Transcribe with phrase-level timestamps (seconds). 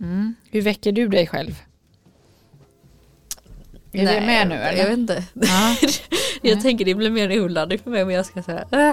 [0.00, 0.34] Mm.
[0.50, 1.62] Hur väcker du dig själv?
[3.92, 4.78] Är Nej, du med nu eller?
[4.78, 5.24] Jag vet inte.
[5.32, 5.76] Ja.
[6.42, 6.62] jag Nej.
[6.62, 8.92] tänker det blir mer en urladdning för mig om jag ska säga äh.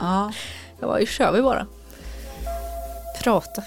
[0.00, 0.32] ja.
[0.80, 1.66] Jag bara, kör vi bara.
[3.22, 3.62] Prata.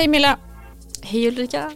[0.00, 0.38] Hej Milla!
[1.02, 1.72] Hej Ulrika.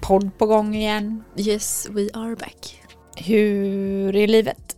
[0.00, 1.24] Podd på gång igen.
[1.36, 2.82] Yes, we are back.
[3.16, 4.76] Hur är livet?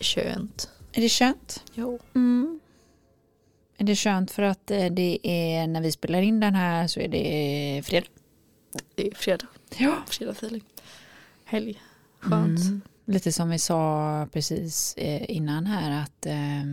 [0.00, 0.70] Skönt.
[0.92, 1.64] Är det skönt?
[1.74, 1.98] Jo.
[2.14, 2.60] Mm.
[3.78, 7.00] Är det skönt för att eh, det är när vi spelar in den här så
[7.00, 8.06] är det fredag?
[8.94, 9.46] Det är fredag.
[9.78, 9.96] Ja.
[10.06, 10.64] Fredag feeling.
[11.44, 11.82] Helg.
[12.20, 12.60] Skönt.
[12.60, 12.80] Mm.
[13.04, 16.64] Lite som vi sa precis eh, innan här att eh,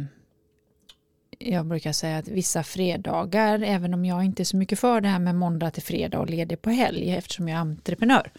[1.39, 5.07] jag brukar säga att vissa fredagar, även om jag inte är så mycket för det
[5.07, 8.31] här med måndag till fredag och ledig på helg eftersom jag är entreprenör.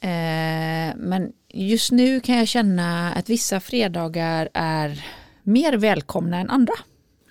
[0.00, 5.06] Eh, men just nu kan jag känna att vissa fredagar är
[5.42, 6.74] mer välkomna än andra.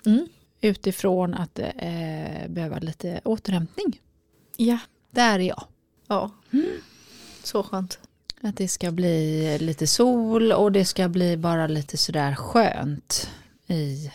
[0.06, 0.28] Mm.
[0.60, 4.00] Utifrån att eh, behöva lite återhämtning.
[4.56, 4.78] Ja.
[5.10, 5.64] Där är jag.
[6.06, 6.30] Ja.
[7.42, 7.98] Så skönt.
[8.40, 13.30] Att det ska bli lite sol och det ska bli bara lite sådär skönt
[13.66, 14.10] i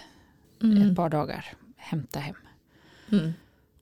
[0.64, 1.46] ett par dagar.
[1.78, 2.36] Hämta hem.
[3.12, 3.34] Mm.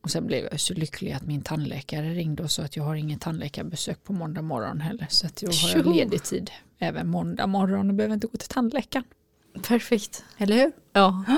[0.01, 2.95] Och sen blev jag så lycklig att min tandläkare ringde och sa att jag har
[2.95, 5.07] ingen tandläkarbesök på måndag morgon heller.
[5.09, 5.93] Så att jag har Tjo.
[5.93, 9.05] ledig tid även måndag morgon och behöver inte gå till tandläkaren.
[9.67, 10.23] Perfekt.
[10.37, 10.71] Eller hur?
[10.93, 11.23] Ja.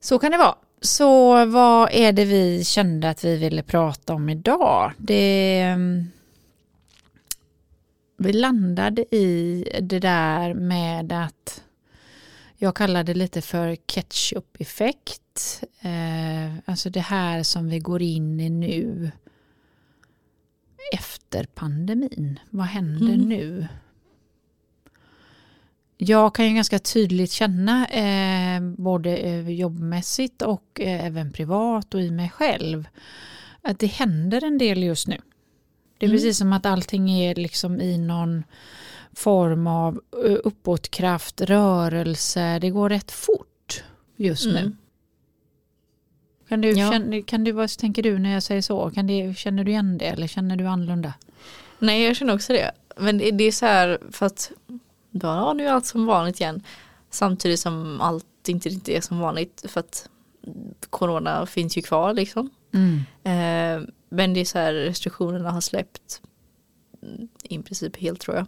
[0.00, 0.54] Så kan det vara.
[0.80, 4.92] Så vad är det vi kände att vi ville prata om idag?
[4.98, 6.10] Det, mm,
[8.16, 11.62] vi landade i det där med att
[12.60, 15.62] jag kallar det lite för ketchup-effekt.
[15.80, 19.10] Eh, alltså det här som vi går in i nu
[20.94, 22.38] efter pandemin.
[22.50, 23.28] Vad händer Mm.
[23.28, 23.68] nu?
[25.96, 32.00] Jag kan ju ganska tydligt känna eh, både eh, jobbmässigt och eh, även privat och
[32.02, 32.88] i mig själv
[33.62, 35.16] att det händer en del just nu.
[35.98, 36.16] Det är Mm.
[36.16, 38.44] precis som att allting är liksom i någon
[39.12, 42.58] form av eh, uppåtkraft, rörelse.
[42.58, 43.84] Det går rätt fort
[44.16, 44.58] just nu.
[44.58, 44.76] Mm.
[46.48, 46.90] Kan du, Ja.
[46.92, 48.90] känna, kan du, vad tänker du när jag säger så?
[48.90, 51.14] Kan det, känner du igen det eller känner du annorlunda?
[51.78, 52.70] Nej, jag känner också det.
[52.96, 54.52] Men det, det är så här för att
[55.10, 56.62] ja, nu är allt som vanligt igen.
[57.10, 60.08] Samtidigt som allt inte riktigt är som vanligt för att
[60.90, 62.50] corona finns ju kvar liksom.
[63.22, 66.22] Eh, men det är så här restriktionerna har släppt
[67.02, 68.46] mm, i princip helt tror jag.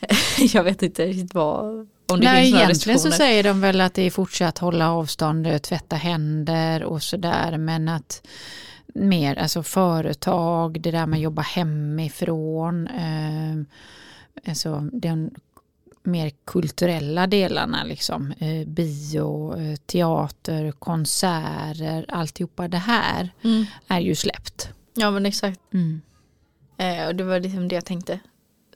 [0.54, 3.80] jag vet inte riktigt vad om det Nej, finns några egentligen så säger de väl
[3.80, 7.58] att det är fortsatt hålla avstånd, tvätta händer och sådär.
[7.58, 8.26] Men att
[8.94, 12.86] mer, alltså företag, det där med att jobba hemifrån.
[12.86, 15.30] Eh, alltså den
[16.02, 18.32] mer kulturella delarna liksom.
[18.38, 23.64] Eh, bio, eh, teater, konserter, alltihopa det här Mm.
[23.88, 24.68] är ju släppt.
[24.94, 25.60] Ja men exakt.
[25.74, 26.00] Mm.
[26.76, 28.18] Eh, och det var liksom det jag tänkte.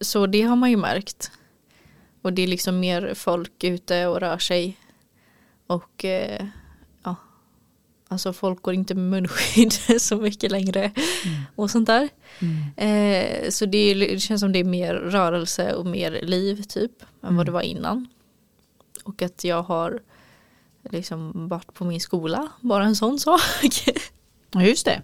[0.05, 1.31] Så det har man ju märkt.
[2.23, 4.79] Och det är liksom mer folk ute och rör sig.
[5.67, 6.47] Och eh,
[7.03, 7.17] ja,
[8.09, 10.93] alltså folk går inte med munskydd så mycket längre.
[11.57, 12.09] Och sånt där.
[12.39, 12.65] Mm.
[12.77, 16.93] Eh, så det, är, det känns som det är mer rörelse och mer liv typ.
[17.23, 18.09] Än vad det var innan.
[19.05, 20.03] Och att jag har
[20.91, 22.49] liksom varit på min skola.
[22.61, 23.41] Bara en sån sak.
[24.61, 25.03] Just det.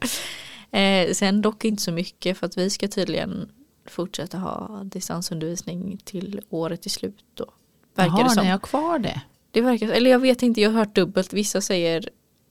[0.78, 3.48] Eh, sen dock inte så mycket för att vi ska tydligen
[3.90, 7.46] fortsätta ha distansundervisning till året är slut då.
[7.94, 8.44] Verkar Jaha, det som.
[8.44, 9.22] ni har kvar det.
[9.50, 11.32] Det verkar, eller jag vet inte, jag har hört dubbelt.
[11.32, 12.08] Vissa säger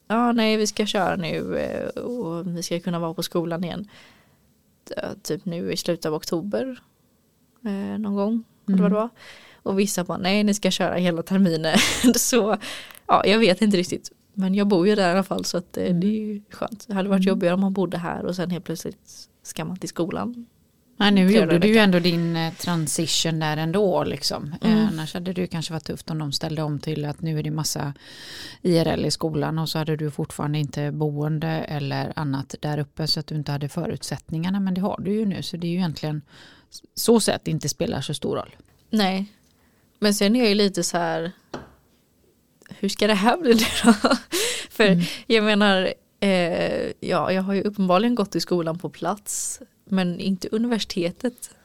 [0.07, 3.87] ja nej vi ska köra nu eh, och vi ska kunna vara på skolan igen.
[5.21, 6.79] Typ nu i slutet av oktober.
[7.65, 8.43] Eh, någon gång.
[8.67, 9.09] Eller vad det var.
[9.63, 11.77] Och vissa bara nej ni ska köra hela terminen.
[12.15, 12.57] så
[13.07, 14.11] ja jag vet inte riktigt.
[14.33, 16.87] Men jag bor ju där i alla fall så att eh, det är ju skönt.
[16.87, 19.89] Det hade varit jobbigare om man bodde här och sen helt plötsligt ska man till
[19.89, 20.45] skolan.
[20.99, 24.03] Nej, nu gjorde du ju ändå din eh, transition där ändå.
[24.03, 24.55] Liksom.
[24.61, 24.87] Eh, Mm.
[24.87, 27.43] Annars hade det ju kanske varit tufft om de ställde om till att nu är
[27.43, 27.93] det massa
[28.61, 33.19] IRL i skolan och så hade du fortfarande inte boende eller annat där uppe så
[33.19, 34.59] att du inte hade förutsättningarna.
[34.59, 36.21] Men det har du ju nu så det är ju egentligen
[36.95, 38.55] så sätt inte spelar så stor roll.
[38.89, 39.25] Nej.
[39.99, 41.31] Men sen är jag ju lite så här.
[42.69, 43.93] Hur ska det här bli då?
[44.69, 44.97] För
[45.27, 45.93] jag menar.
[46.21, 49.61] Eh, ja, jag har ju uppenbarligen gått i skolan på plats.
[49.89, 51.55] Men inte universitetet.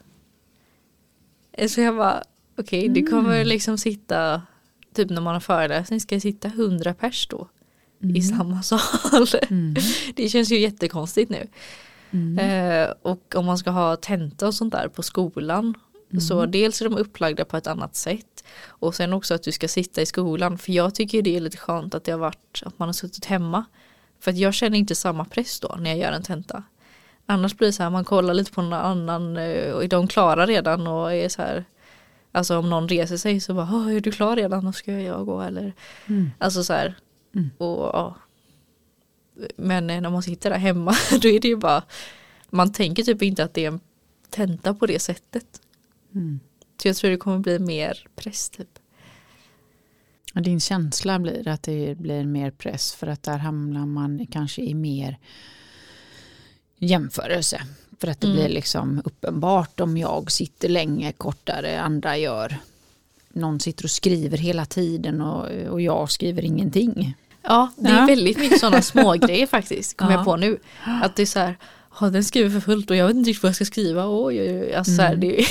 [1.69, 2.23] Så jag bara.
[2.59, 4.43] Okej, det kommer liksom sitta
[4.95, 7.49] typ när man har föreläsning ska sitta hundra pers då
[8.03, 8.17] Mm.
[8.17, 8.81] i samma sal.
[9.51, 9.75] Mm.
[10.15, 11.49] Det känns ju jättekonstigt nu.
[12.11, 12.39] Mm.
[12.39, 15.75] Eh, och om man ska ha tenta och sånt där på skolan
[16.11, 16.21] Mm.
[16.21, 19.69] så dels är de upplagda på ett annat sätt och sen också att du ska
[19.69, 22.79] sitta i skolan för jag tycker det är lite skönt att det har varit att
[22.79, 23.65] man har suttit hemma.
[24.21, 26.63] För att jag känner inte samma press då när jag gör en tenta.
[27.27, 30.47] Annars blir det så här man kollar lite på någon annan eh, och de klara
[30.47, 31.65] redan och är så här
[32.33, 35.27] Alltså om någon reser sig så bara "Åh, är du klar redan och ska jag
[35.27, 35.73] gå eller
[36.07, 36.31] Mm.
[36.39, 36.95] Alltså så här
[37.35, 37.51] Mm.
[37.59, 38.17] och ja.
[39.57, 41.83] Men eh, när man sitter där hemma då är det ju bara
[42.51, 43.81] Man tänker typ inte att det är en
[44.31, 45.61] tenta på det sättet.
[46.15, 46.41] Mm.
[46.83, 48.79] Så jag tror det kommer bli mer press typ.
[50.35, 54.63] Och Din känsla blir att det blir mer press för att där hamnar man kanske
[54.63, 55.19] i mer
[56.79, 57.61] jämförelse.
[58.01, 58.37] För att det Mm.
[58.39, 62.57] blir liksom uppenbart om jag sitter länge kortare, andra gör.
[63.33, 67.15] Någon sitter och skriver hela tiden och, och jag skriver ingenting.
[67.43, 68.07] Ja, det är Ja.
[68.07, 69.97] väldigt mycket sådana små grejer faktiskt.
[69.97, 70.19] Kommer Ja.
[70.19, 70.59] jag på nu.
[71.03, 71.57] Att det är så här,
[72.01, 74.07] ja den skriver för fullt och jag vet inte riktigt vad jag ska skriva.
[74.09, 74.75] Oj, oj, oj.
[74.75, 75.45] Alltså, så här, Mm.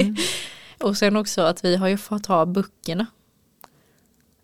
[0.00, 0.16] Mm.
[0.80, 3.06] och sen också att vi har ju fått ha böckerna.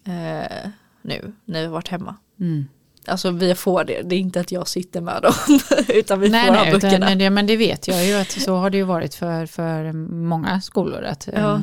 [0.05, 0.69] Eh,
[1.03, 2.17] nu när vi har varit hemma.
[2.41, 2.69] Mm.
[3.08, 5.32] Alltså vi får det, det är inte att jag sitter med dem.
[5.88, 7.06] utan vi Nej, får nej böckerna.
[7.06, 9.93] utan, det, men det vet jag ju att så har det ju varit för, för
[10.12, 11.02] många skolor.
[11.05, 11.60] Att, ja, eh,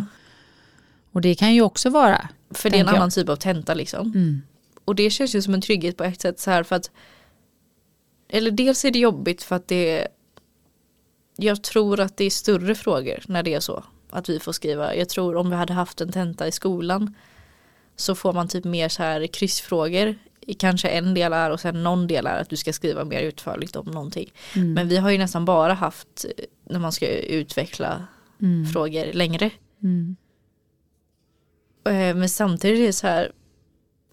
[1.12, 2.30] Och det kan ju också vara.
[2.52, 2.96] för det är en jag.
[2.96, 4.12] annan typ av tenta liksom.
[4.16, 4.42] Mm.
[4.86, 6.92] Och det känns ju som en trygghet på ett sätt så här för att
[8.30, 10.08] Eller dels är det jobbigt för att det
[11.38, 14.96] Jag tror att det är större frågor när det är så Att vi får skriva
[14.96, 17.16] Jag tror om vi hade haft en tenta i skolan
[17.96, 20.16] Så får man typ mer så här kryssfrågor
[20.60, 23.76] Kanske en del är och sen någon del är att du ska skriva mer utförligt
[23.76, 24.74] om någonting Mm.
[24.74, 28.08] Men vi har ju nästan bara haft eh, När man ska utveckla
[28.42, 28.66] Mm.
[28.66, 29.50] frågor längre
[29.84, 30.16] Mm.
[31.86, 33.32] Eh, Men samtidigt är det så här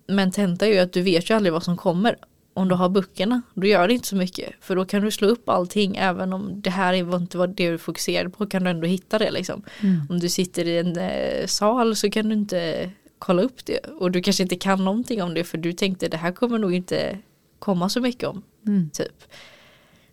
[0.08, 2.16] Men tenta är ju att du vet ju aldrig vad som kommer
[2.54, 5.28] Om du har böckerna Då gör det inte så mycket För då kan du slå
[5.28, 8.70] upp allting Även om det här är inte vad det du fokuserar på Kan du
[8.70, 10.00] ändå hitta det liksom Mm.
[10.10, 12.90] Om du sitter i en eh, sal så kan du inte
[13.24, 16.16] Kolla upp det Och du kanske inte kan någonting om det För du tänkte det
[16.16, 17.18] här kommer nog inte
[17.58, 18.90] Komma så mycket om Mm.
[18.90, 19.24] typ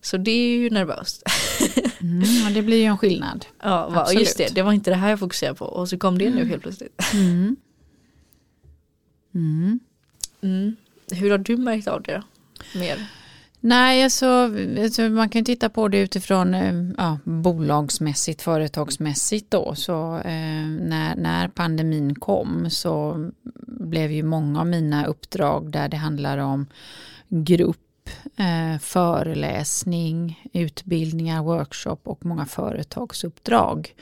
[0.02, 1.24] Så det är ju nervöst
[2.02, 2.54] Mm.
[2.54, 3.46] Det blir ju en skillnad.
[3.62, 6.18] Ja va, just det Det var inte det här jag fokuserade på Och så kom
[6.18, 7.56] det nu helt plötsligt Mm.
[9.36, 9.80] Mm.
[10.42, 10.76] mm.
[11.12, 12.24] Hur har du märkt av det då?
[12.80, 13.08] Mer?
[13.62, 14.52] Nej, alltså,
[14.84, 19.76] alltså, man kan ju titta på det utifrån eh, ja, bolagsmässigt, företagsmässigt då.
[19.76, 23.30] Så eh, när, när pandemin kom så
[23.68, 26.68] blev ju många av mina uppdrag där det handlar om
[27.28, 33.96] grupp, eh, föreläsning, utbildningar, workshop och många företagsuppdrag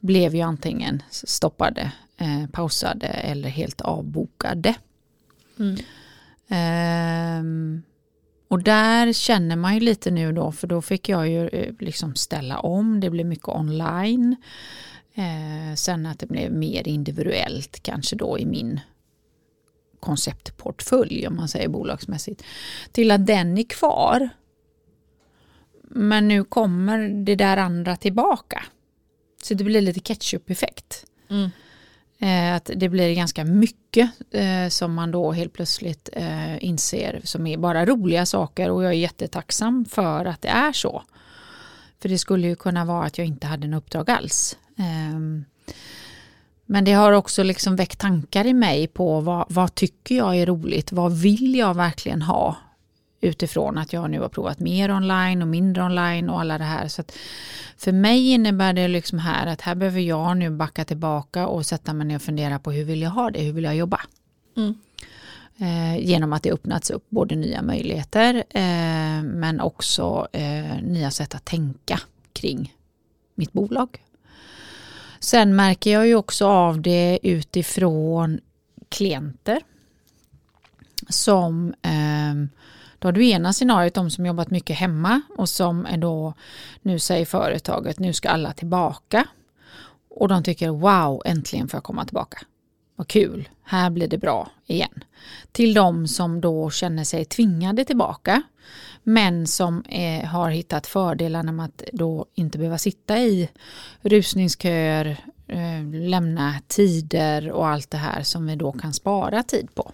[0.00, 4.74] blev ju antingen stoppade, eh, pausade eller helt avbokade.
[5.58, 5.76] Mm.
[8.48, 12.14] Och där känner man ju lite nu då, för då fick jag ju eh, liksom
[12.14, 14.36] ställa om, det blev mycket online.
[15.14, 18.80] Eh, sen att det blev mer individuellt kanske då i min
[20.00, 22.44] konceptportfölj om man säger bolagsmässigt.
[22.92, 24.28] Till att den är kvar.
[25.82, 28.64] Men nu kommer det där andra tillbaka.
[29.42, 31.06] Så det blir lite ketchup-effekt.
[31.30, 31.50] Mm.
[32.24, 37.46] Eh, att det blir ganska mycket eh, som man då helt plötsligt eh, inser som
[37.46, 41.02] är bara roliga saker och jag är jättetacksam för att det är så.
[42.00, 44.58] För det skulle ju kunna vara att jag inte hade en uppdrag alls.
[44.78, 45.44] Ehm,
[46.66, 50.46] men det har också liksom väckt tankar i mig på vad, vad tycker jag är
[50.46, 50.92] roligt?
[50.92, 52.56] Vad vill jag verkligen ha?
[53.24, 56.88] Utifrån att jag nu har provat mer online och mindre online och alla det här.
[56.88, 57.02] Så
[57.76, 61.92] för mig innebär det liksom här att här behöver jag nu backa tillbaka och sätta
[61.92, 63.42] mig ner och fundera på hur vill jag ha det?
[63.42, 64.00] Hur vill jag jobba?
[64.56, 64.74] Mm.
[65.58, 71.34] Eh, genom att det öppnats upp både nya möjligheter eh, men också eh, nya sätt
[71.34, 72.00] att tänka
[72.32, 72.74] kring
[73.34, 74.02] mitt bolag.
[75.20, 78.40] Sen märker jag ju också av det utifrån
[78.88, 79.60] klienter
[81.08, 82.63] som eh,
[83.04, 86.34] då har du ena scenariot de som jobbat mycket hemma och som är då
[86.82, 89.26] nu säger företaget nu ska alla tillbaka
[90.10, 92.38] och de tycker wow äntligen får jag komma tillbaka.
[92.96, 95.04] Vad kul, här blir det bra igen.
[95.52, 98.42] Till de som då känner sig tvingade tillbaka
[99.02, 103.50] men som är, har hittat fördelarna med att då inte behöva sitta i
[104.02, 109.92] rusningsköer, eh, lämna tider och allt det här som vi då kan spara tid på.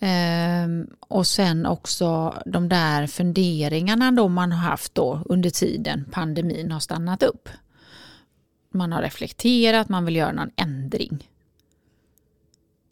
[0.00, 6.72] Ehm, och sen också de där funderingarna då man har haft då under tiden pandemin
[6.72, 7.48] har stannat upp.
[8.70, 11.28] Man har reflekterat, man vill göra någon ändring.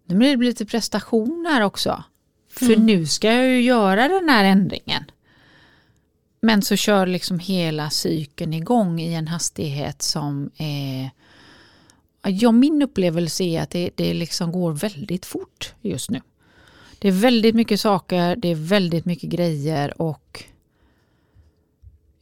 [0.06, 2.04] Nu blir det lite prestation här också.
[2.50, 2.86] För Mm.
[2.86, 5.04] nu ska jag ju göra den här ändringen.
[6.40, 11.10] Men så kör liksom hela cykeln igång i en hastighet som är...
[12.22, 16.20] Ja, min upplevelse är att det, det liksom går väldigt fort just nu.
[16.98, 20.44] Det är väldigt mycket saker, det är väldigt mycket grejer och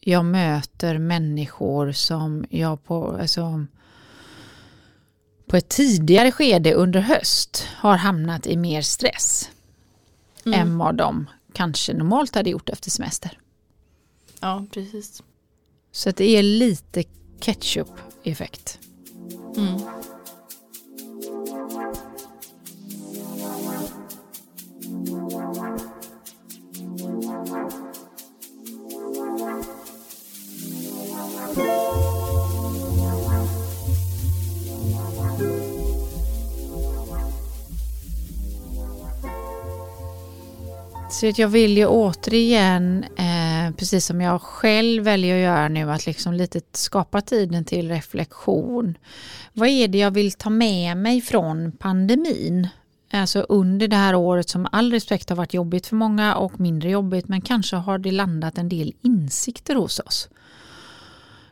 [0.01, 3.67] jag möter människor som jag på, alltså,
[5.47, 9.51] på ett tidigare skede under höst har hamnat i mer stress
[10.47, 10.61] Mm.
[10.61, 13.39] än vad de kanske normalt hade gjort efter semester.
[14.41, 15.23] Ja, precis.
[15.93, 17.05] Så det är lite
[17.41, 18.79] ketchup-effekt.
[19.57, 19.81] Mm.
[41.25, 46.07] Så jag vill ju återigen, eh, precis som jag själv väljer att göra nu, att
[46.07, 48.99] liksom lite skapa tiden till reflektion.
[49.53, 52.69] Vad är det jag vill ta med mig från pandemin?
[53.13, 56.91] Alltså under det här året som all respekt har varit jobbigt för många och mindre
[56.91, 60.29] jobbigt, men kanske har det landat en del insikter hos oss.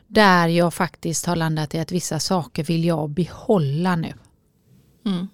[0.07, 4.13] Där jag faktiskt har landat i att vissa saker vill jag behålla nu
[5.05, 5.27] Mm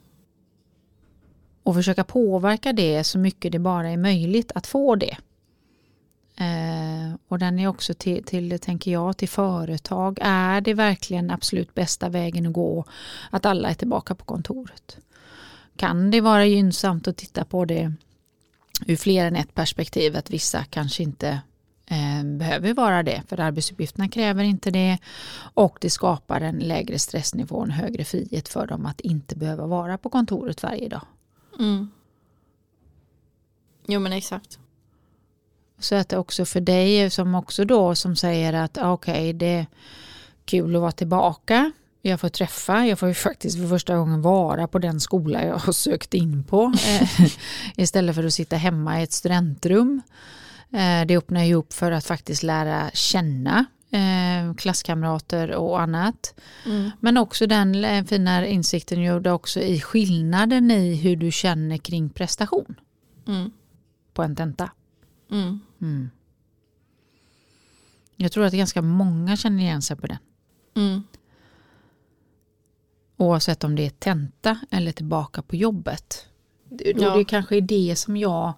[1.70, 5.18] och försöka påverka det så mycket det bara är möjligt att få det.
[6.38, 10.20] Eh, och den är också till, till, tänker jag, till företag.
[10.22, 12.86] Är det verkligen absolut bästa vägen att gå
[13.30, 14.98] att alla är tillbaka på kontoret?
[15.76, 17.94] Kan det vara gynnsamt att titta på det
[18.86, 21.42] ur fler än ett perspektiv, att vissa kanske inte
[21.86, 24.98] eh, behöver vara det, för arbetsuppgifterna kräver inte det
[25.54, 29.68] och det skapar en lägre stressnivå och en högre frihet för dem att inte behöva
[29.68, 31.02] vara på kontoret varje dag.
[31.60, 31.92] Mm.
[33.88, 34.60] Jo men exakt.
[35.80, 39.46] Så att det också för dig som också då som säger att ah, okej det
[39.46, 39.66] är
[40.46, 41.72] kul att vara tillbaka.
[42.02, 45.58] Jag får träffa, jag får ju faktiskt för första gången vara på den skola jag
[45.58, 46.74] har sökt in på.
[46.88, 47.28] eh,
[47.76, 50.02] istället för att sitta hemma i ett studentrum.
[50.72, 56.40] Eh, det öppnar ju upp för att faktiskt lära känna eh, klasskamrater och annat.
[56.66, 56.92] Mm.
[57.00, 62.10] Men också den eh, fina insikten gjorde också i skillnaden i hur du känner kring
[62.10, 62.76] prestation
[63.28, 63.52] Mm.
[64.14, 64.72] på en tenta.
[65.32, 65.60] Mm.
[65.82, 66.10] Mm.
[68.16, 70.18] Jag tror att ganska många känner igen sig på den.
[70.76, 71.04] Mm.
[73.18, 76.26] Oavsett om det är tenta eller tillbaka på jobbet.
[76.96, 77.16] Ja.
[77.18, 78.54] det kanske är det som jag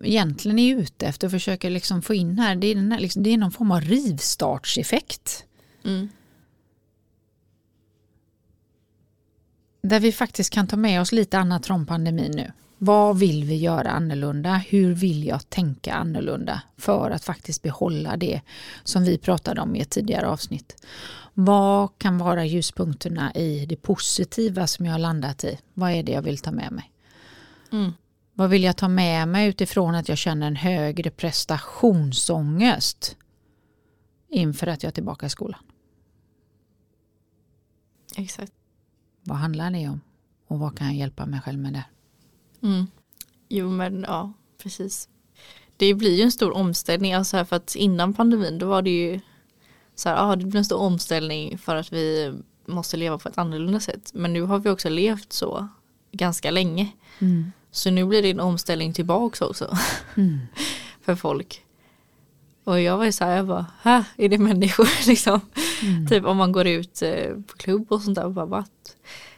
[0.00, 2.56] egentligen är ute efter och försöker liksom få in här.
[2.56, 5.44] Det är, här liksom, det är någon form av rivstartseffekt.
[5.84, 6.08] Mm.
[9.82, 12.52] Där vi faktiskt kan ta med oss lite annat från pandemin nu.
[12.78, 14.54] Vad vill vi göra annorlunda?
[14.68, 18.40] Hur vill jag tänka annorlunda för att faktiskt behålla det
[18.84, 20.86] som vi pratade om i ett tidigare avsnitt?
[21.34, 25.58] Vad kan vara ljuspunkterna i det positiva som jag har landat i?
[25.74, 26.90] Vad är det jag vill ta med mig?
[27.72, 27.92] Mm.
[28.34, 33.16] Vad vill jag ta med mig utifrån att jag känner en högre prestationsångest
[34.28, 35.60] inför att jag är tillbaka i skolan?
[38.16, 38.52] Exakt.
[39.22, 40.00] Vad handlar det om?
[40.46, 41.84] Och vad kan jag hjälpa mig själv med där?
[42.62, 42.86] Mm.
[43.48, 45.08] Jo men ja, precis.
[45.76, 48.90] Det blir ju en stor omställning, alltså här för att innan pandemin då var det
[48.90, 49.20] ju
[49.94, 52.34] så här, ah, det blir en stor omställning för att vi
[52.66, 54.10] måste leva på ett annorlunda sätt.
[54.14, 55.68] Men nu har vi också levt så
[56.12, 56.92] ganska länge.
[57.72, 59.76] Så nu blir det en omställning tillbaks också
[60.14, 60.38] Mm.
[61.04, 61.62] för folk.
[62.64, 65.40] Och jag var ju så här, jag bara, här är det människor liksom.
[65.82, 66.08] Mm.
[66.08, 68.70] Typ om man går ut eh, på klubb och sånt där och bara, what?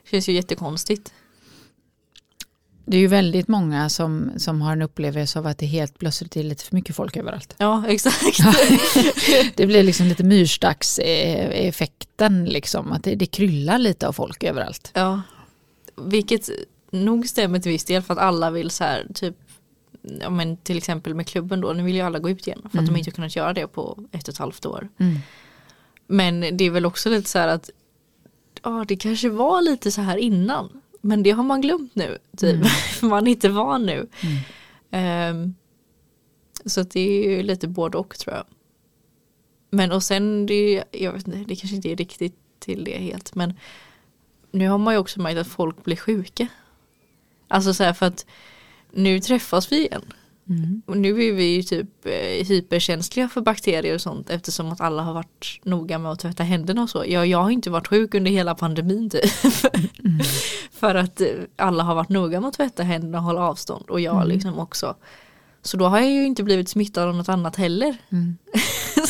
[0.05, 1.13] Det känns ju jättekonstigt.
[2.87, 6.37] Det är ju väldigt många som, som har en upplevelse av att det helt plötsligt
[6.37, 7.55] är lite för mycket folk överallt.
[7.59, 8.39] Ja, exakt.
[9.57, 14.91] Det blir liksom lite myrstackseffekten, liksom, att det, det kryllar lite av folk överallt.
[14.95, 15.23] Ja,
[15.97, 16.49] vilket
[16.95, 19.35] nog stämmer till viss del för att alla vill så här typ
[20.21, 22.69] Ja men till exempel med klubben då, nu vill ju alla gå ut igen för
[22.69, 22.87] att Mm.
[22.87, 24.89] de inte kunnat göra det på ett och ett halvt år.
[24.99, 25.17] Mm.
[26.07, 27.71] Men det är väl också lite så här att
[28.63, 32.55] ja det kanske var lite så här innan men det har man glömt nu typ
[32.55, 32.69] Mm.
[33.11, 34.09] man är inte van nu.
[34.91, 35.55] Ehm,
[36.65, 38.45] så det är ju lite både och tror jag.
[39.71, 43.35] Men och sen det, jag vet inte, det kanske inte är riktigt till det helt
[43.35, 43.55] men
[44.51, 46.47] nu har man ju också märkt att folk blir sjuka.
[47.55, 48.27] Alltså så här för att
[48.93, 50.03] nu träffas vi igen.
[50.49, 50.83] Mm.
[50.87, 55.03] Och nu är vi ju typ eh, hyperkänsliga för bakterier och sånt eftersom att alla
[55.03, 57.05] har varit noga med att tvätta händerna och så.
[57.07, 59.25] Jag, jag har inte varit sjuk under hela pandemin typ.
[60.05, 60.21] Mm.
[60.73, 64.01] För att eh, alla har varit noga med att tvätta händerna och hålla avstånd och
[64.01, 64.29] jag Mm.
[64.29, 64.95] liksom också.
[65.63, 67.97] Så då har jag ju inte blivit smittad av något annat heller.
[68.13, 68.37] Mm.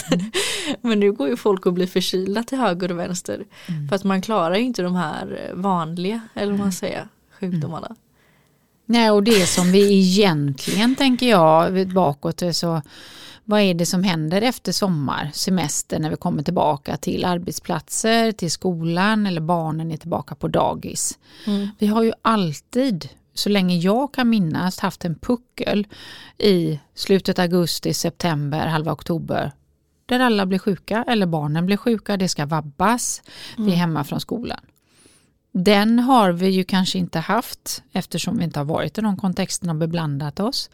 [0.81, 3.45] Men nu går ju folk och blir förkylda till höger och vänster.
[3.69, 3.89] Mm.
[3.89, 7.09] För att man klarar ju inte de här eh, vanliga, eller vad man säger,
[7.41, 7.97] sjukdomarna.
[8.87, 12.83] Nej, och det som vi egentligen tänker jag bakåt så
[13.45, 18.51] vad är det som händer efter sommar, semester när vi kommer tillbaka till arbetsplatser, till
[18.51, 21.19] skolan eller barnen är tillbaka på dagis.
[21.47, 21.69] Mm.
[21.79, 25.87] Vi har ju alltid, så länge jag kan minnas, haft en puckel
[26.39, 29.53] i slutet augusti, september, halva oktober
[30.07, 33.23] där alla blir sjuka eller barnen blir sjuka, det ska vabbas,
[33.57, 34.61] vi är hemma från skolan.
[35.57, 39.73] Den har vi ju kanske inte haft eftersom vi inte har varit i de kontexterna
[39.73, 40.71] och beblandat oss.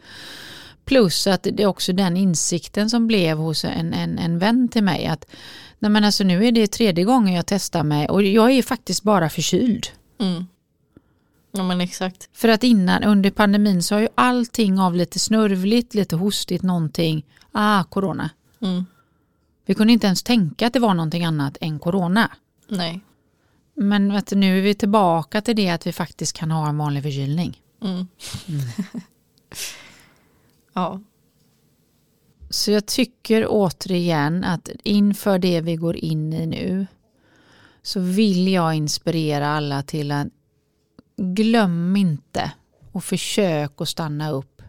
[0.85, 4.85] Plus att det är också den insikten som blev hos en, en, en vän till
[4.85, 5.27] mig att
[5.79, 9.03] nej men alltså nu är det tredje gången jag testar mig och jag är faktiskt
[9.03, 9.87] bara förkyld.
[10.21, 10.47] Mm.
[11.53, 12.29] Ja men exakt.
[12.33, 17.25] För att innan under pandemin så har ju allting av lite snörvligt, lite hostigt någonting,
[17.53, 18.31] ah corona.
[18.63, 18.87] Mm.
[19.67, 22.31] Vi kunde inte ens tänka att det var någonting annat än corona.
[22.69, 23.01] Nej.
[23.83, 26.79] Men vet du, nu är vi tillbaka till det att vi faktiskt kan ha en
[26.79, 27.63] vanlig förkylning.
[27.83, 28.07] Mm.
[30.73, 31.01] ja.
[32.51, 36.87] Så jag tycker återigen att inför det vi går in i nu
[37.83, 40.29] så vill jag inspirera alla till att
[41.17, 42.53] glöm inte
[42.93, 44.63] och försök att stanna upp.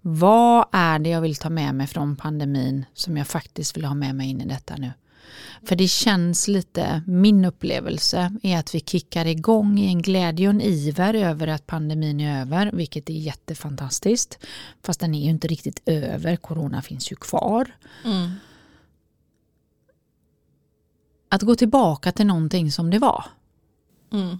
[0.00, 3.94] Vad är det jag vill ta med mig från pandemin som jag faktiskt vill ha
[3.94, 4.92] med mig in i detta nu?
[5.62, 10.54] För det känns lite, min upplevelse är att vi kickar igång i en glädje och
[10.54, 14.38] en iver över att pandemin är över, vilket är jättefantastiskt.
[14.82, 17.70] Fast den är ju inte riktigt över, corona finns ju kvar.
[18.04, 18.30] Mm.
[21.28, 23.24] Att gå tillbaka till någonting som det var.
[24.12, 24.38] Mm.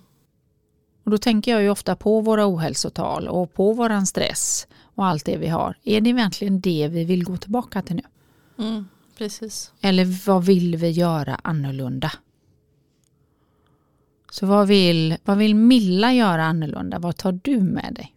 [1.05, 5.25] Och då tänker jag ju ofta på våra ohälsotal och på våran stress och allt
[5.25, 5.79] det vi har.
[5.83, 8.03] Är det egentligen det vi vill gå tillbaka till nu?
[8.65, 8.85] Mm.
[9.19, 9.73] Precis.
[9.81, 12.13] Eller vad vill vi göra annorlunda?
[14.31, 16.99] Så vad vill, vad vill Milla göra annorlunda?
[16.99, 18.15] Vad tar du med dig?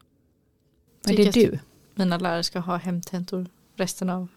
[1.04, 1.60] Vad är det du?
[1.96, 4.28] Mina lärare ska ha hemtentor resten av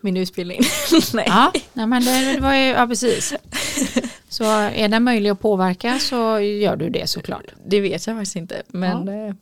[0.00, 0.60] min utbildning.
[1.14, 1.24] Nej.
[1.28, 3.34] Ja, nej, men det, var ju, ja, precis.
[4.28, 7.44] Så är det möjligt att påverka så gör du det såklart.
[7.66, 8.62] Det vet jag faktiskt inte.
[8.68, 9.34] Men eh,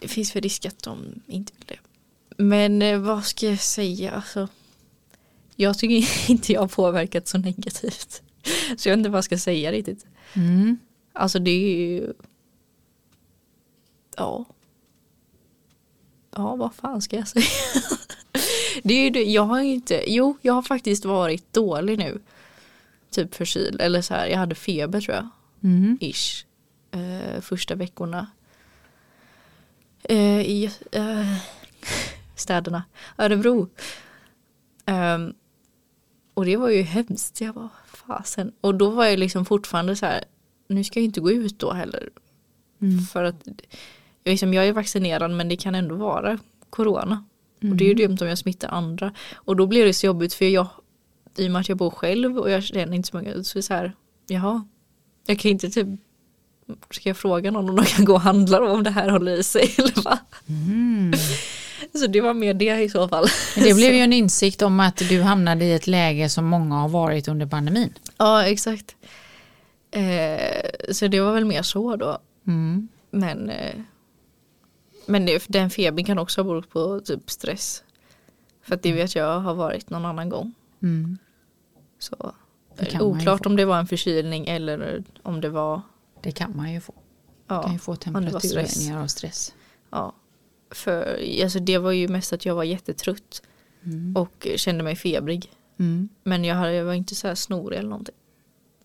[0.00, 1.78] det finns för risk att de inte vill det.
[2.44, 4.10] Men eh, vad ska jag säga?
[4.12, 4.48] Alltså,
[5.60, 8.22] jag tycker inte jag har påverkat så negativt.
[8.76, 10.06] Så jag vet inte vad jag ska säga riktigt.
[10.34, 10.78] Mm.
[11.12, 12.12] Alltså det är ju...
[14.16, 14.44] Ja.
[16.30, 17.46] Ja, vad fan ska jag säga?
[18.82, 19.24] det är ju det.
[19.24, 20.04] Jag har inte...
[20.06, 22.20] Jo, jag har faktiskt varit dålig nu.
[23.10, 23.80] Typ förkyld.
[23.80, 25.28] Eller så här, jag hade feber tror jag.
[25.62, 25.98] Mm.
[26.00, 26.44] Ish.
[26.90, 28.26] Eh, första veckorna.
[30.02, 31.36] Eh, I eh,
[32.34, 32.82] städerna.
[33.18, 33.68] Örebro.
[34.86, 35.34] Ehm,
[36.38, 37.40] och det var ju hemskt.
[37.40, 37.70] Jag bara,
[38.06, 38.52] fasen.
[38.60, 40.24] Och då var jag liksom fortfarande så här.
[40.68, 42.10] Nu ska jag inte gå ut då heller.
[42.82, 42.98] Mm.
[43.00, 43.34] För att
[44.24, 46.38] jag, liksom, jag är vaccinerad men det kan ändå vara
[46.70, 47.24] corona.
[47.60, 49.14] Och det är ju dumt om jag smittar andra.
[49.34, 50.66] Och då blir det så jobbigt för jag,
[51.36, 53.58] i och med att jag bor själv och jag känner inte så många, så är
[53.58, 53.92] det så här,
[54.26, 54.66] jaha,
[55.26, 55.86] jag kan inte typ,
[56.90, 59.42] ska jag fråga någon om de kan gå och handla om det här håller i
[59.42, 60.18] sig eller vad?
[60.48, 61.12] Mm.
[61.94, 63.26] Så det var mer det i så fall.
[63.56, 66.74] Men Det blev ju en insikt om att du hamnade i ett läge som många
[66.74, 67.94] har varit under pandemin.
[68.16, 68.96] Ja, exakt.
[69.90, 72.18] Eh, så det var väl mer så då.
[72.46, 72.88] Mm.
[73.10, 73.74] Men, eh,
[75.06, 77.82] men det, den febern kan också ha berott på typ stress.
[78.62, 80.54] För att det vet jag har varit någon annan gång.
[80.82, 81.18] Mm.
[81.98, 82.32] Så
[83.00, 85.80] oklart om det var en förkylning eller om det var
[86.22, 86.94] Det kan man ju få.
[87.46, 89.54] Man kan ja, ju få temperaturhöjningar av stress.
[89.90, 90.14] ja.
[90.70, 93.42] För alltså det var ju mest att jag var jättetrött
[93.84, 94.16] Mm.
[94.16, 95.52] och kände mig febrig.
[95.78, 96.08] Mm.
[96.24, 98.14] Men jag, hade, jag var inte så här snorig eller någonting.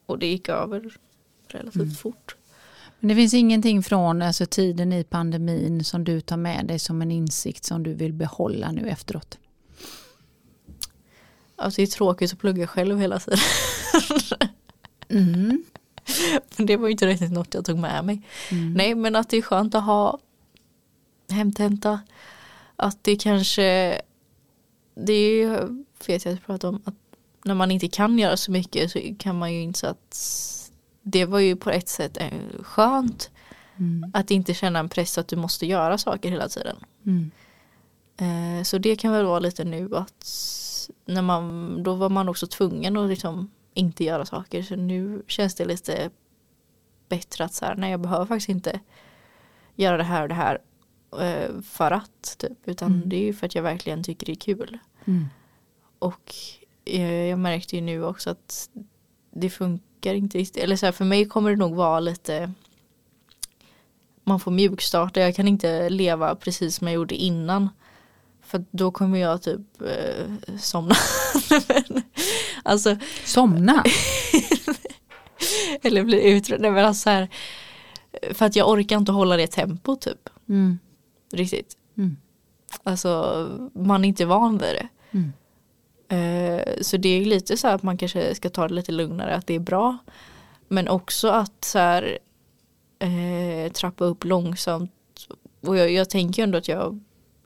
[0.06, 0.98] Och det gick över
[1.48, 1.92] relativt Mm.
[1.92, 2.36] fort.
[3.00, 7.02] Men det finns ingenting från alltså, tiden i pandemin som du tar med dig som
[7.02, 9.38] en insikt som du vill behålla nu efteråt?
[11.56, 13.40] Alltså det är tråkigt att plugga själv hela tiden.
[15.10, 15.64] Mm.
[16.58, 18.22] Men det var ju inte riktigt något jag tog med mig.
[18.52, 18.74] Mm.
[18.74, 20.20] Nej men att det är skönt att ha
[21.34, 22.00] hemtenta.
[22.76, 24.02] Att det kanske,
[24.96, 25.50] det är ju,
[26.08, 26.96] vet jag att jag pratade om, att
[27.46, 30.20] när man inte kan göra så mycket så kan man ju inse att
[31.02, 32.30] det var ju på ett sätt eh,
[32.62, 33.30] skönt
[33.78, 34.12] Mm.
[34.14, 36.76] att inte känna en press att du måste göra saker hela tiden.
[37.06, 37.32] Mm.
[38.18, 40.50] Eh, så det kan väl vara lite nu att
[41.06, 45.56] när man, då var man också tvungen att liksom inte göra saker så nu känns
[45.56, 46.10] det lite
[47.10, 48.80] bättre att så här, nej jag behöver faktiskt inte
[49.76, 50.58] göra det här och det här
[51.64, 53.10] för att typ, utan Mm.
[53.10, 54.78] det är ju för att jag verkligen tycker det är kul.
[55.06, 55.26] Mm.
[56.00, 56.36] Och
[56.86, 58.70] eh, jag märkte ju nu också att
[59.32, 60.64] det funkar inte riktigt.
[60.64, 62.52] Eller så här, för mig kommer det nog vara lite
[64.24, 65.20] man får mjukstarta.
[65.20, 67.70] Jag kan inte leva precis som jag gjorde innan.
[68.42, 70.96] För då kommer jag typ eh, somna.
[71.68, 72.04] Men,
[72.64, 73.84] alltså, Somna.
[75.82, 76.62] eller bli uttrött.
[76.62, 77.28] Nej, men alltså så här,
[78.34, 80.30] för att jag orkar inte hålla det tempo typ.
[80.50, 80.80] Mm.
[81.34, 81.78] Riktigt.
[81.98, 82.18] Mm.
[82.84, 84.88] Alltså man är inte van vid det.
[85.12, 85.34] Mm.
[86.08, 89.48] Eh, så det är lite så att man kanske ska ta det lite lugnare, att
[89.48, 89.98] det är bra.
[90.68, 92.20] Men också att så här,
[93.00, 94.92] eh, trappa upp långsamt.
[95.62, 97.00] Och jag, jag tänker ändå att jag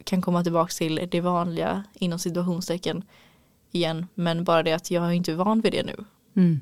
[0.03, 3.03] kan komma tillbaka till det vanliga inom situationstecken
[3.71, 4.07] igen.
[4.13, 5.95] Men bara det att jag är inte van vid det nu.
[6.35, 6.59] Mm.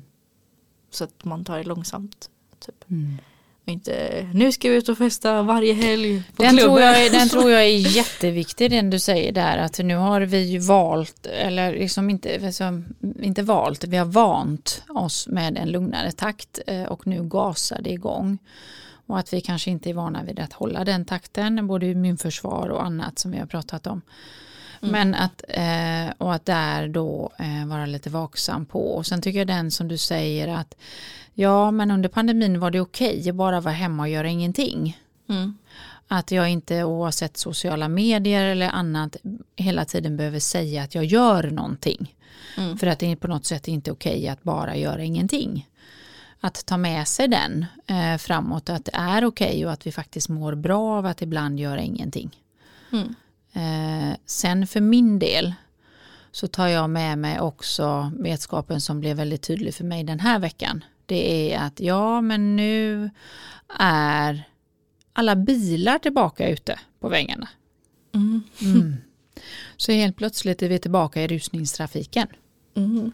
[0.90, 2.30] Så att man tar det långsamt.
[2.58, 2.90] Typ.
[2.90, 3.16] Mm.
[3.68, 6.82] Inte nu ska vi ut och festa varje helg på Den, tror klubben.
[6.84, 10.42] jag, är- den tror jag är jätteviktig den du säger där att nu har vi
[10.42, 12.82] ju valt eller liksom inte, alltså,
[13.22, 17.90] inte valt, vi har vant oss med en lugnare takt eh, och nu gasar det
[17.90, 18.38] igång.
[19.08, 22.84] Och att vi kanske inte är vana vid att hålla den takten, både immunförsvar och
[22.84, 24.02] annat som vi har pratat om.
[24.80, 28.80] Men att, eh, och att där då eh, vara lite vaksam på.
[28.80, 30.74] Och sen tycker jag den som du säger att
[31.34, 35.00] ja men under pandemin var det okej att bara vara hemma och göra ingenting.
[35.28, 35.58] Mm.
[36.08, 39.16] Att jag inte oavsett sociala medier eller annat
[39.56, 42.14] hela tiden behöver säga att jag gör någonting.
[42.56, 42.78] Mm.
[42.78, 45.68] För att det är på något sätt inte okej att bara göra ingenting.
[46.40, 50.28] Att ta med sig den eh, framåt, att det är okej och att vi faktiskt
[50.28, 52.40] mår bra av att ibland göra ingenting.
[52.92, 53.14] Mm.
[53.56, 55.54] Eh, sen för min del
[56.30, 60.38] så tar jag med mig också vetskapen som blev väldigt tydlig för mig den här
[60.38, 60.84] veckan.
[61.06, 63.10] Det är att ja, men nu
[63.78, 64.42] är
[65.12, 67.48] alla bilar tillbaka ute på vägarna.
[68.14, 68.42] Mm.
[68.60, 68.96] Mm.
[69.76, 72.28] Så helt plötsligt är vi tillbaka i rusningstrafiken.
[72.74, 73.12] Mm.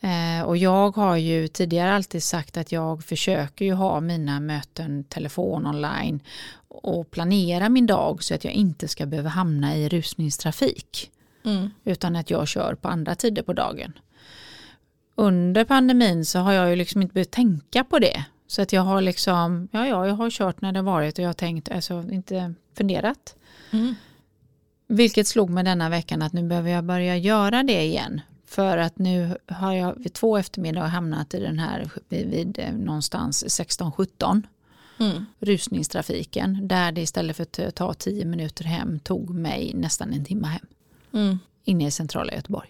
[0.00, 5.04] Eh, och jag har ju tidigare alltid sagt att jag försöker ju ha mina möten
[5.04, 6.20] telefon online
[6.68, 11.10] och planera min dag så att jag inte ska behöva hamna i rusningstrafik
[11.46, 11.70] Mm.
[11.84, 13.92] utan att jag kör på andra tider på dagen.
[15.14, 18.24] Under pandemin så har jag ju liksom inte behövt tänka på det.
[18.46, 21.28] Så att jag har liksom, ja, ja jag har kört när det varit och jag
[21.28, 23.36] har tänkt, alltså inte funderat.
[23.70, 23.94] Mm.
[24.86, 28.20] Vilket slog mig denna veckan att nu behöver jag börja göra det igen.
[28.46, 32.72] För att nu har jag vid två eftermiddagar hamnat i den här vid, vid eh,
[32.72, 34.42] någonstans 16-17
[34.98, 35.26] Mm.
[35.40, 36.68] rusningstrafiken.
[36.68, 40.66] Där det istället för att ta tio minuter hem tog mig nästan en timme hem.
[41.12, 41.38] Mm.
[41.64, 42.68] Inne i centrala Göteborg.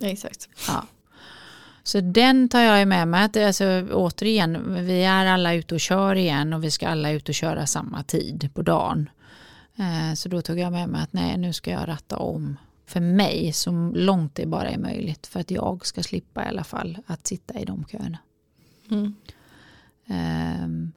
[0.00, 0.48] Exakt.
[0.68, 0.86] Ja.
[1.82, 3.24] Så den tar jag med mig.
[3.24, 7.28] Att, alltså, återigen, vi är alla ute och kör igen och vi ska alla ut
[7.28, 9.10] och köra samma tid på dagen.
[9.76, 13.00] Eh, så då tog jag med mig att nej, nu ska jag ratta om för
[13.00, 15.26] mig så långt det bara är möjligt.
[15.26, 18.18] För att jag ska slippa i alla fall att sitta i de köerna.
[18.90, 19.14] Mm.
[20.06, 20.92] Ehm,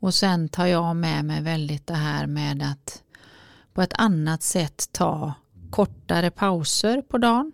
[0.00, 3.02] och sen tar jag med mig väldigt det här med att
[3.72, 5.34] på ett annat sätt ta
[5.70, 7.52] kortare pauser på dagen.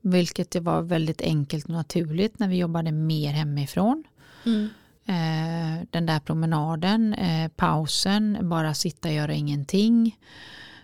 [0.00, 4.04] Vilket det var väldigt enkelt och naturligt när vi jobbade mer hemifrån.
[4.46, 4.68] Mm.
[5.04, 10.18] Eh, den där promenaden, eh, pausen, bara sitta och göra ingenting.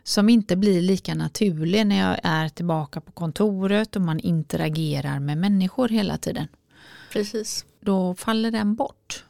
[0.06, 5.38] Som inte blir lika naturlig när jag är tillbaka på kontoret och man interagerar med
[5.38, 6.48] människor hela tiden
[7.12, 7.64] Precis.
[7.80, 9.24] då faller den bort.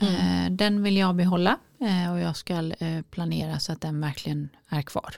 [0.00, 4.48] Eh, Den vill jag behålla eh, och jag ska eh, planera så att den verkligen
[4.68, 5.14] är kvar.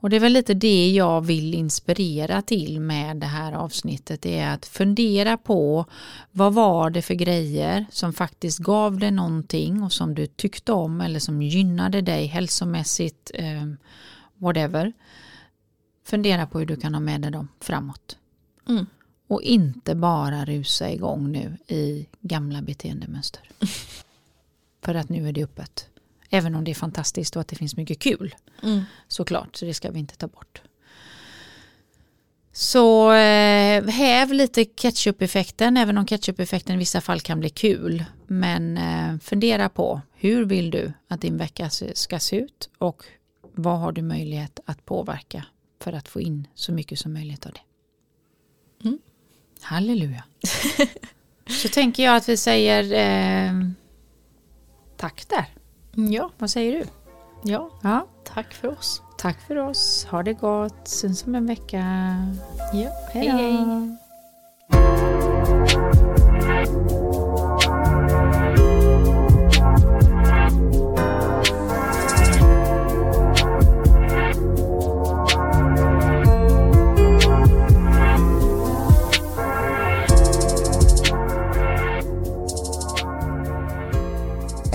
[0.00, 4.22] Och det är väl lite det jag vill inspirera till med det här avsnittet.
[4.22, 5.84] Det är att fundera på
[6.32, 11.00] vad var det för grejer som faktiskt gav dig någonting och som du tyckte om
[11.00, 13.66] eller som gynnade dig hälsomässigt, eh,
[14.34, 14.92] whatever.
[16.04, 18.18] Fundera på hur du kan ha med dig dem framåt.
[18.68, 18.86] Mm.
[19.26, 23.50] Och inte bara rusa igång nu i gamla beteendemönster.
[24.82, 25.88] För att nu är det öppet.
[26.36, 28.34] Även om det är fantastiskt och att det finns mycket kul.
[28.62, 28.82] Mm.
[29.08, 30.62] Såklart, så det ska vi inte ta bort.
[32.52, 38.04] Så eh, häv lite ketchup-effekten, även om ketchup-effekten i vissa fall kan bli kul.
[38.26, 43.04] Men eh, fundera på hur vill du att din vecka ska se ut och
[43.54, 45.46] vad har du möjlighet att påverka
[45.80, 47.60] för att få in så mycket som möjligt av det.
[48.88, 48.98] Mm.
[49.60, 50.24] Halleluja.
[51.62, 53.70] så tänker jag att vi säger eh,
[54.96, 55.46] tack där.
[55.96, 56.30] Ja.
[56.38, 56.84] Vad säger du?
[57.52, 59.02] ja, Ja, tack för oss.
[59.18, 60.06] tack för oss.
[60.10, 60.88] Ha det gott.
[60.88, 61.84] Syns om en vecka.
[62.72, 62.88] Ja.
[63.12, 63.96] Hej hej.